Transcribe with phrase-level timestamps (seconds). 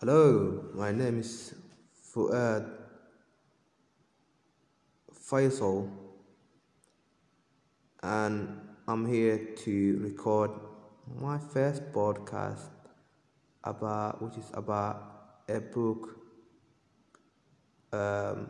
[0.00, 1.54] Hello, my name is
[2.12, 2.68] Fuad
[5.14, 5.88] Faisal,
[8.02, 10.50] and I'm here to record
[11.20, 12.66] my first podcast
[13.62, 16.18] about which is about a book
[17.92, 18.48] um,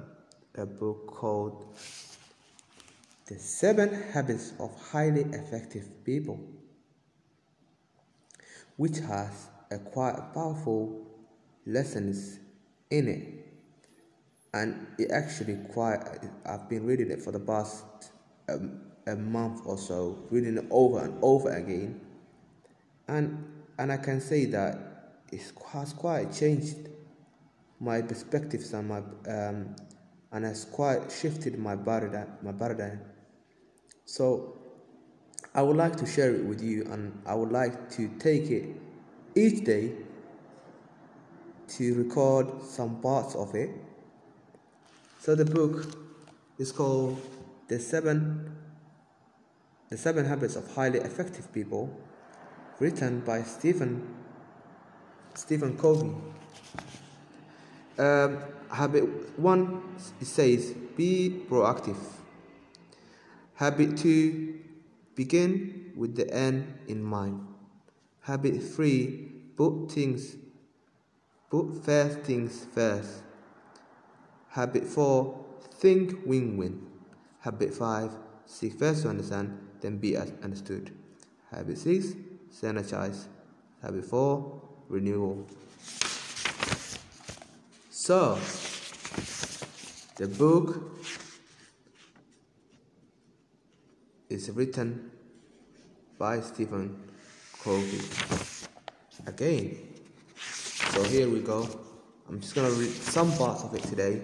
[0.54, 1.76] a book called
[3.26, 6.40] The Seven Habits of Highly Effective People,
[8.76, 11.03] which has a quite powerful
[11.66, 12.38] lessons
[12.90, 13.28] in it.
[14.52, 16.00] And it actually quite,
[16.46, 17.84] I've been reading it for the past
[18.48, 22.00] um, a month or so, reading it over and over again.
[23.08, 23.44] And,
[23.78, 24.78] and I can say that
[25.32, 26.76] it has quite changed
[27.80, 29.74] my perspectives and my um,
[30.32, 33.00] and has quite shifted my paradigm my paradigm
[34.04, 34.56] so
[35.54, 38.68] i would like to share it with you and i would like to take it
[39.34, 39.92] each day
[41.68, 43.70] to record some parts of it
[45.20, 45.96] so the book
[46.58, 47.20] is called
[47.68, 48.56] the seven
[49.90, 51.96] the seven habits of highly effective people
[52.80, 54.14] written by stephen
[55.34, 56.14] stephen covey
[57.98, 58.38] um,
[58.70, 59.04] habit
[59.38, 59.82] one
[60.20, 61.98] it says be proactive.
[63.54, 64.60] Habit two
[65.14, 67.46] begin with the end in mind.
[68.22, 70.36] Habit three put things
[71.54, 73.22] put first things first.
[74.48, 76.84] Habit four think win-win.
[77.38, 78.10] Habit five
[78.44, 80.90] seek first to understand, then be understood.
[81.52, 82.14] Habit six
[82.52, 83.28] synergize.
[83.80, 85.46] Habit four renewal.
[87.88, 88.36] So,
[90.16, 90.98] the book
[94.28, 95.12] is written
[96.18, 97.00] by Stephen
[97.62, 98.00] Covey.
[99.24, 99.93] Again,
[100.94, 101.68] so here we go.
[102.28, 104.22] I'm just gonna read some parts of it today,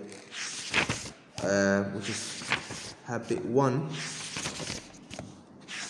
[1.42, 2.54] uh, which is
[3.04, 3.90] habit one,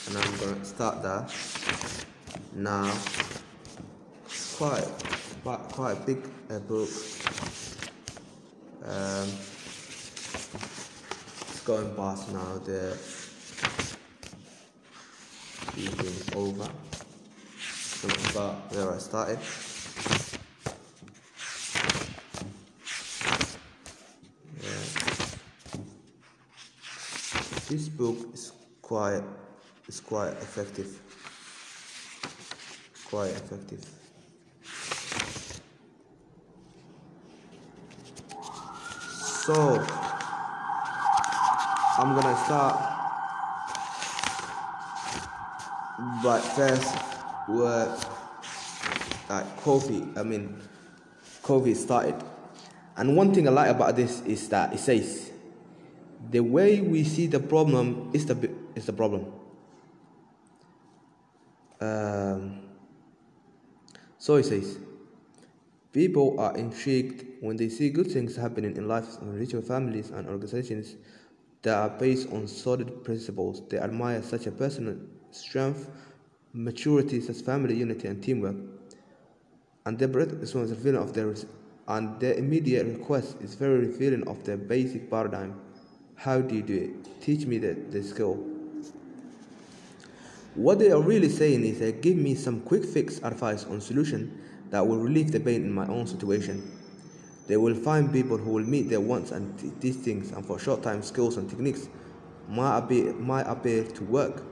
[0.06, 1.26] and I'm gonna start there
[2.54, 2.90] now.
[4.56, 4.88] Quite,
[5.42, 6.88] quite, quite a big uh, book.
[8.82, 9.28] Um,
[11.48, 12.96] it's going past now the
[15.76, 16.70] evening over.
[17.58, 18.08] So
[18.70, 19.69] where I started.
[27.70, 28.50] This book is
[28.82, 29.22] quite
[29.86, 30.90] is quite effective.
[33.04, 33.86] Quite effective.
[39.46, 39.86] So
[41.96, 42.74] I'm gonna start
[46.24, 46.92] but first
[47.46, 47.96] where
[49.28, 50.60] like Covey I mean
[51.44, 52.16] Covey started.
[52.96, 55.29] And one thing I like about this is that it says
[56.30, 59.32] the way we see the problem is the is the problem.
[61.80, 62.60] Um,
[64.18, 64.78] so it says
[65.92, 70.28] People are intrigued when they see good things happening in lives of individual families and
[70.28, 70.94] organizations
[71.62, 73.62] that are based on solid principles.
[73.68, 74.96] They admire such a personal
[75.32, 75.90] strength,
[76.52, 78.54] maturity, such family unity and teamwork.
[79.84, 81.34] And their breath is one revealing of their
[81.88, 85.60] and their immediate request is very revealing of their basic paradigm.
[86.20, 87.22] How do you do it?
[87.22, 88.34] Teach me the, the skill.
[90.54, 94.38] What they are really saying is that give me some quick fix advice on solution
[94.68, 96.76] that will relieve the pain in my own situation.
[97.46, 100.82] They will find people who will meet their wants and these things, and for short
[100.82, 101.88] time, skills and techniques
[102.50, 104.42] might appear, might appear to work.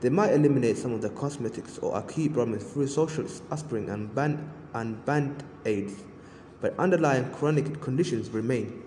[0.00, 4.50] They might eliminate some of the cosmetics or acute problems through social aspirin and band
[4.74, 5.94] and band aids,
[6.60, 8.82] but underlying chronic conditions remain,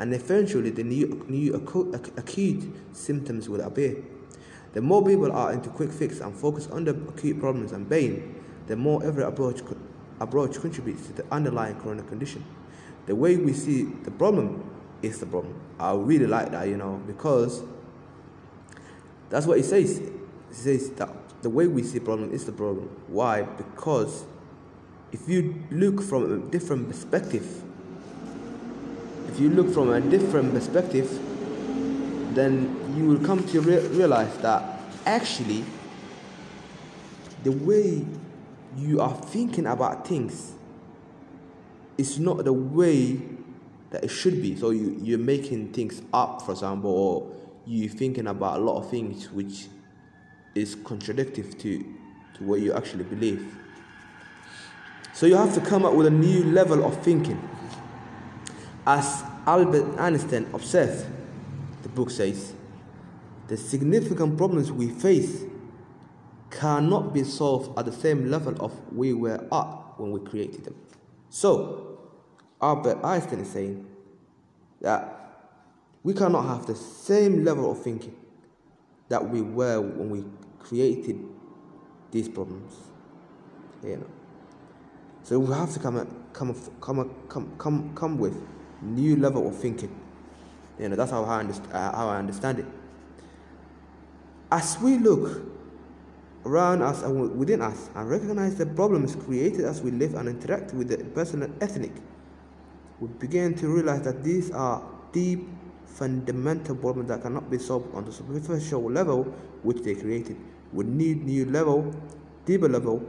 [0.00, 1.54] and eventually the new, new
[2.16, 4.02] acute symptoms will appear.
[4.72, 8.42] The more people are into quick fix and focus on the acute problems and pain,
[8.66, 9.60] the more every approach
[10.18, 12.42] approach contributes to the underlying chronic condition.
[13.04, 14.70] The way we see the problem
[15.02, 15.54] is the problem.
[15.78, 17.62] I really like that, you know, because
[19.28, 19.98] that's what he says.
[19.98, 21.10] He says that
[21.42, 22.88] the way we see problem is the problem.
[23.08, 23.42] Why?
[23.42, 24.24] Because
[25.12, 27.64] if you look from a different perspective,
[29.30, 31.08] if you look from a different perspective,
[32.34, 35.64] then you will come to re- realize that actually
[37.44, 38.04] the way
[38.76, 40.52] you are thinking about things
[41.96, 43.20] is not the way
[43.90, 47.32] that it should be so you, you're making things up for example or
[47.66, 49.66] you're thinking about a lot of things which
[50.54, 51.78] is contradictory to,
[52.34, 53.56] to what you actually believe
[55.20, 57.38] So you have to come up with a new level of thinking.
[58.92, 61.06] As Albert Einstein observed,
[61.84, 62.54] the book says,
[63.46, 65.44] the significant problems we face
[66.50, 69.66] cannot be solved at the same level of we were at
[69.96, 70.74] when we created them.
[71.28, 72.00] So,
[72.60, 73.86] Albert Einstein is saying
[74.80, 75.46] that
[76.02, 78.16] we cannot have the same level of thinking
[79.08, 80.24] that we were when we
[80.58, 81.24] created
[82.10, 82.74] these problems.
[83.84, 84.10] You know.
[85.22, 88.36] So we have to come come come come come come with
[88.82, 89.94] new level of thinking.
[90.78, 92.66] You know, that's how I understand uh, how I understand it.
[94.50, 95.42] As we look
[96.46, 100.72] around us and within us and recognize the problems created as we live and interact
[100.72, 101.92] with the personal ethnic,
[102.98, 104.82] we begin to realize that these are
[105.12, 105.46] deep,
[105.86, 109.24] fundamental problems that cannot be solved on the superficial level
[109.62, 110.36] which they created.
[110.72, 111.94] We need new level,
[112.46, 113.04] deeper level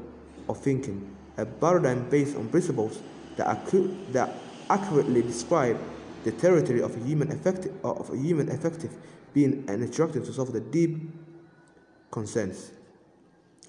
[0.50, 3.02] of thinking, a paradigm based on principles
[3.38, 4.36] that, accu- that
[4.72, 5.78] accurately describe
[6.24, 8.92] the territory of a human effective of a human effective
[9.34, 10.98] being and instructive to solve the deep
[12.12, 12.72] concerns.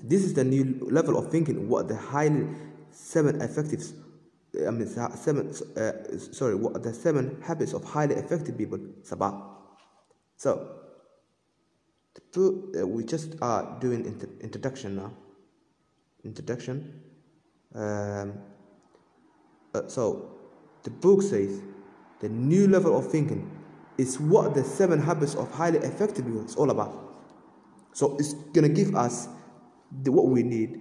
[0.03, 1.69] This is the new level of thinking.
[1.69, 2.47] What the highly
[2.91, 3.95] seven effectives,
[4.67, 5.55] I mean seven.
[5.77, 9.51] Uh, sorry, what the seven habits of highly effective people about.
[10.37, 10.81] So,
[12.37, 15.13] uh, we just are doing inter- introduction now.
[16.25, 17.01] Introduction.
[17.75, 18.35] Um,
[19.75, 20.42] uh, so,
[20.83, 21.61] the book says
[22.21, 23.51] the new level of thinking
[23.99, 26.99] is what the seven habits of highly effective people is all about.
[27.93, 29.29] So, it's gonna give us
[30.03, 30.81] the, what we need,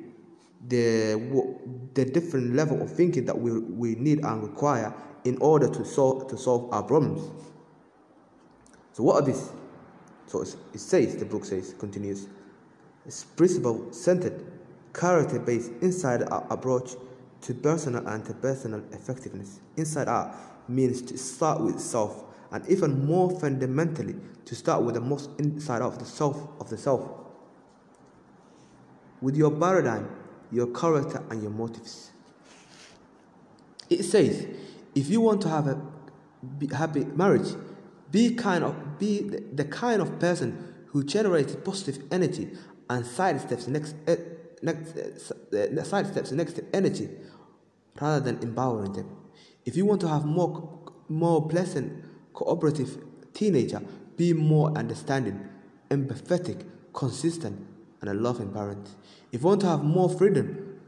[0.67, 4.93] the what, the different level of thinking that we, we need and require
[5.23, 7.29] in order to solve to solve our problems.
[8.93, 9.49] So what are these?
[10.27, 12.27] So it says the book says continues,
[13.05, 14.45] it's principle centered,
[14.93, 16.91] character based inside our approach
[17.41, 19.59] to personal and interpersonal effectiveness.
[19.77, 20.35] Inside out
[20.69, 24.15] means to start with self and even more fundamentally
[24.45, 27.21] to start with the most inside of the self of the self
[29.21, 30.09] with your paradigm,
[30.51, 32.11] your character, and your motives.
[33.89, 34.47] It says,
[34.95, 35.79] if you want to have a
[36.75, 37.55] happy marriage,
[38.09, 42.49] be kind of be the kind of person who generates positive energy
[42.89, 44.15] and sidesteps next, uh,
[44.61, 45.11] next uh,
[45.51, 47.09] sidesteps next to energy
[47.99, 49.09] rather than empowering them.
[49.65, 50.79] If you want to have more
[51.09, 52.03] more pleasant,
[52.33, 52.97] cooperative
[53.33, 53.81] teenager,
[54.15, 55.47] be more understanding,
[55.89, 56.63] empathetic,
[56.93, 57.59] consistent,
[57.99, 58.89] and a loving parent.
[59.31, 60.79] If you want to have more freedom,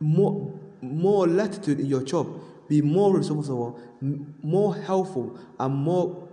[0.00, 3.78] more, more latitude in your job, be more resourceful,
[4.42, 6.28] more helpful, and more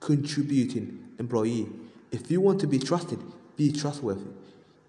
[0.00, 1.68] contributing employee.
[2.10, 3.18] If you want to be trusted,
[3.56, 4.30] be trustworthy.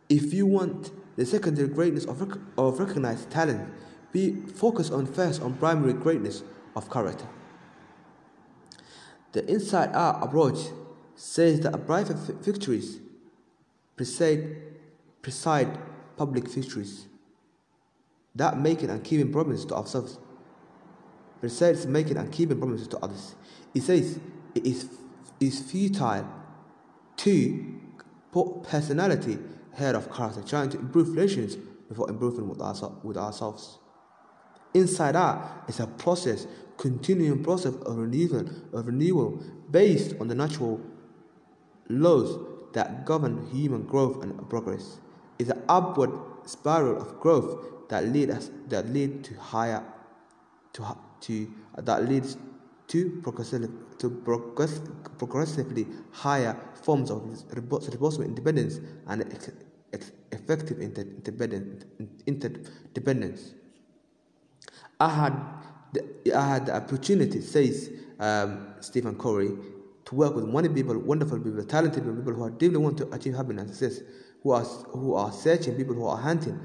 [0.08, 3.70] If you want the secondary greatness of, rec- of recognized talent,
[4.14, 6.44] be focused on first on primary greatness
[6.78, 7.28] of character.
[9.34, 10.60] The inside out approach
[11.16, 13.00] says that private victories
[13.98, 14.56] precede,
[15.22, 15.68] precede
[16.16, 17.08] public victories.
[18.34, 20.20] That making and keeping promises to ourselves
[21.42, 23.36] precedes making and keeping promises to others.
[23.74, 24.22] It says
[24.56, 24.88] it is,
[25.42, 26.26] is futile
[27.18, 27.76] to
[28.32, 29.38] put personality
[29.80, 31.56] ahead of character, trying to improve relations
[31.88, 32.74] before improving with, our,
[33.04, 33.80] with ourselves.
[34.74, 36.46] Inside out is a process,
[36.78, 40.80] continuing process of renewal, of renewal based on the natural
[41.90, 42.38] laws
[42.74, 45.00] that govern human growth and progress.
[45.40, 46.12] It's an upward
[46.46, 49.84] spiral of growth that lead us that lead to higher
[50.74, 52.38] to to that leads
[52.88, 54.82] to progressively to progress,
[55.18, 59.22] progressively higher forms of responsible independence and
[60.32, 60.80] effective
[62.28, 63.54] interdependence.
[65.00, 65.34] I had
[65.94, 69.52] the, I had the opportunity, says um, Stephen Covey,
[70.06, 73.36] to work with many people, wonderful people, talented people who are deeply want to achieve
[73.36, 74.02] happiness
[74.44, 76.60] who are who are searching, people who are hunting.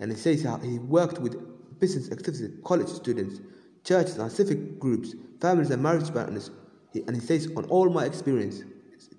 [0.00, 1.36] And he says how he worked with
[1.80, 3.40] business activities, college students,
[3.84, 6.50] churches and civic groups, families and marriage partners.
[6.92, 8.62] He, and he says, on all my experience,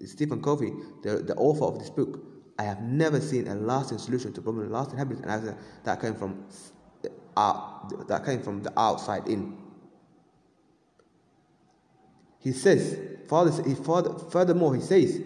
[0.06, 2.20] Stephen Covey, the, the author of this book,
[2.58, 6.46] I have never seen a lasting solution to problem, lasting and that came from
[7.36, 9.58] uh, that came from the outside in.
[12.40, 15.20] He says, Father, he, further, furthermore, he says,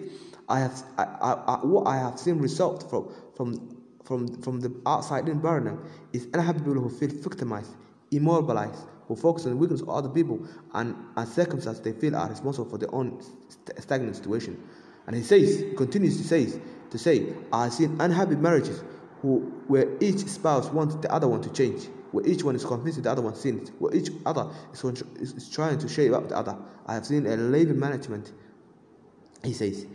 [0.47, 5.27] I have, I, I, what I have seen result from, from, from, from the outside
[5.27, 5.81] environment
[6.13, 7.71] is unhappy people who feel victimized,
[8.11, 12.29] immobilized, who focus on the weakness of other people and, and circumstances they feel are
[12.29, 14.63] responsible for their own st- stagnant situation.
[15.05, 16.47] And he says, he continues to say,
[16.91, 18.83] to say, I have seen unhappy marriages
[19.21, 23.03] who, where each spouse wants the other one to change, where each one is convinced
[23.03, 24.83] the other one sins, where each other is,
[25.19, 26.57] is, is trying to shape up the other.
[26.87, 28.31] I have seen a labor management,
[29.43, 29.85] he says.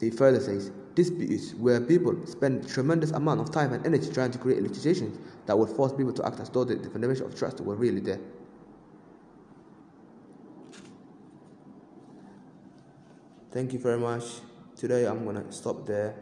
[0.00, 4.38] He further says, disputes where people spend tremendous amount of time and energy trying to
[4.38, 7.60] create legislation that would force people to act as though the, the foundation of trust
[7.60, 8.20] were really there.
[13.50, 14.24] Thank you very much.
[14.76, 16.16] Today I'm gonna stop there.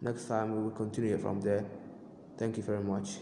[0.00, 1.64] Next time we will continue from there.
[2.36, 3.18] Thank you very much.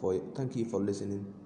[0.00, 1.43] For thank you for listening.